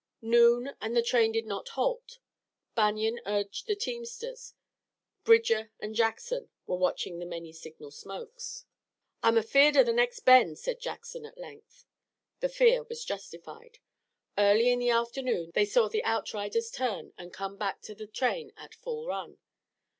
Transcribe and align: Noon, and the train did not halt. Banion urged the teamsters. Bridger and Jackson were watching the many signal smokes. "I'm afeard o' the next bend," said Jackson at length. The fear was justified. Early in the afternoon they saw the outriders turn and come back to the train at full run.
Noon, 0.23 0.73
and 0.81 0.97
the 0.97 1.03
train 1.03 1.31
did 1.31 1.45
not 1.45 1.69
halt. 1.77 2.17
Banion 2.73 3.19
urged 3.27 3.67
the 3.67 3.75
teamsters. 3.75 4.55
Bridger 5.23 5.71
and 5.79 5.93
Jackson 5.93 6.49
were 6.65 6.77
watching 6.77 7.19
the 7.19 7.25
many 7.27 7.53
signal 7.53 7.91
smokes. 7.91 8.65
"I'm 9.21 9.37
afeard 9.37 9.77
o' 9.77 9.83
the 9.83 9.93
next 9.93 10.21
bend," 10.21 10.57
said 10.57 10.79
Jackson 10.79 11.23
at 11.23 11.37
length. 11.37 11.85
The 12.39 12.49
fear 12.49 12.81
was 12.81 13.05
justified. 13.05 13.77
Early 14.39 14.71
in 14.71 14.79
the 14.79 14.89
afternoon 14.89 15.51
they 15.53 15.65
saw 15.65 15.87
the 15.87 16.03
outriders 16.03 16.71
turn 16.71 17.13
and 17.15 17.31
come 17.31 17.55
back 17.55 17.81
to 17.83 17.93
the 17.93 18.07
train 18.07 18.53
at 18.57 18.73
full 18.73 19.05
run. 19.05 19.37